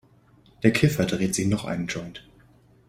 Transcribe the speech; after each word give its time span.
Der 0.63 0.71
Kiffer 0.73 1.05
dreht 1.05 1.35
sich 1.35 1.45
noch 1.45 1.63
einen 1.65 1.85
Joint. 1.85 2.23